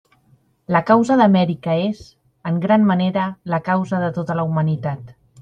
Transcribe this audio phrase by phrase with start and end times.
[0.75, 1.99] La causa d'Amèrica és,
[2.53, 5.15] en gran manera, la causa de tota la humanitat.